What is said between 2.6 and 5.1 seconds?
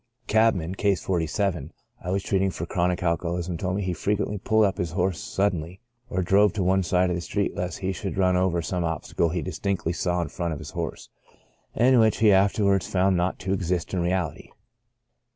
chronic alcoholism told me he frequently pulled up his